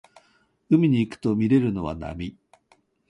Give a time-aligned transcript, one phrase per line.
[0.67, 2.35] 海に行くとみれるのは波